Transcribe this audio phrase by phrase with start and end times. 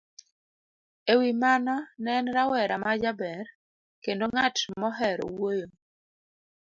[1.11, 3.45] E wi mano, ne en rawera ma jaber
[4.03, 5.67] kendo ng'at mohero wuoyo